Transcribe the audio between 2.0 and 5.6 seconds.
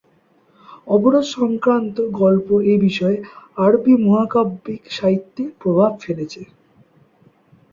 গল্প এ বিষয়ে আরবি মহাকাব্যিক সাহিত্যে